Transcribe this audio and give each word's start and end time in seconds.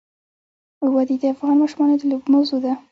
وادي 0.93 1.15
د 1.21 1.23
افغان 1.33 1.55
ماشومانو 1.61 1.95
د 1.99 2.03
لوبو 2.09 2.27
موضوع 2.35 2.59
ده. 2.65 2.73